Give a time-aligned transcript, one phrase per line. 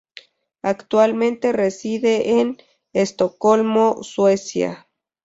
[0.63, 2.57] Actualmente reside en
[2.91, 4.87] Estocolmo, Suecia.